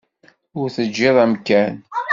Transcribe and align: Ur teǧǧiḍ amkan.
Ur 0.59 0.67
teǧǧiḍ 0.75 1.15
amkan. 1.23 1.73